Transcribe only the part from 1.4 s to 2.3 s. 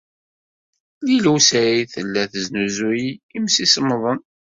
Saɛid tella